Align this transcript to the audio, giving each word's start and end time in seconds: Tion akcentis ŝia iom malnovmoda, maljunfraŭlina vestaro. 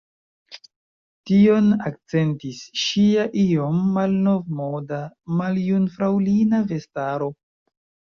Tion 1.29 1.65
akcentis 1.89 2.61
ŝia 2.83 3.25
iom 3.41 3.83
malnovmoda, 3.97 4.99
maljunfraŭlina 5.43 6.63
vestaro. 6.73 7.29